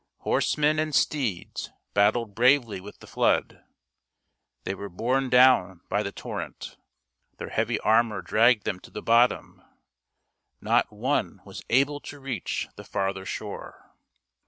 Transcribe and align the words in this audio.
Horsemen 0.21 0.79
and 0.79 0.95
steeds 0.95 1.69
battled 1.93 2.33
bravely 2.33 2.81
with 2.81 2.97
the 3.01 3.05
flood. 3.05 3.63
They 4.63 4.73
were 4.73 4.89
borne 4.89 5.29
down 5.29 5.81
by 5.89 6.01
the 6.01 6.11
torrent; 6.11 6.75
their 7.37 7.49
heavy 7.49 7.79
armor 7.81 8.23
dragged 8.23 8.63
them 8.65 8.79
to 8.79 8.89
the 8.89 9.03
bottom; 9.03 9.61
not 10.59 10.91
one 10.91 11.39
was 11.45 11.61
able 11.69 11.99
to 11.99 12.19
reach 12.19 12.67
the 12.77 12.83
farther 12.83 13.27
shore. 13.27 13.91